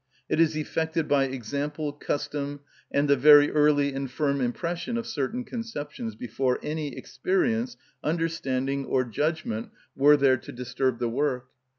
It 0.27 0.39
is 0.39 0.55
effected 0.57 1.07
by 1.07 1.25
example, 1.25 1.91
custom, 1.93 2.61
and 2.89 3.07
the 3.07 3.15
very 3.15 3.51
early 3.51 3.93
and 3.93 4.09
firm 4.09 4.41
impression 4.41 4.97
of 4.97 5.05
certain 5.05 5.43
conceptions, 5.43 6.15
before 6.15 6.57
any 6.63 6.97
experience, 6.97 7.77
understanding, 8.03 8.83
or 8.85 9.03
judgment 9.03 9.69
were 9.95 10.17
there 10.17 10.37
to 10.37 10.51
disturb 10.51 10.97
the 10.97 11.07
work. 11.09 11.49